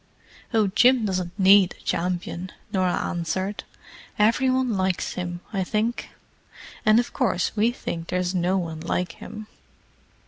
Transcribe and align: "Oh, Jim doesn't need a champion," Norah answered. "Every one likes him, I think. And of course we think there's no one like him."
"Oh, 0.51 0.65
Jim 0.69 1.05
doesn't 1.05 1.37
need 1.37 1.75
a 1.79 1.83
champion," 1.83 2.51
Norah 2.73 3.05
answered. 3.05 3.63
"Every 4.17 4.49
one 4.49 4.75
likes 4.75 5.13
him, 5.13 5.41
I 5.53 5.63
think. 5.63 6.09
And 6.83 6.99
of 6.99 7.13
course 7.13 7.55
we 7.55 7.71
think 7.71 8.07
there's 8.07 8.33
no 8.33 8.57
one 8.57 8.79
like 8.79 9.11
him." 9.11 9.45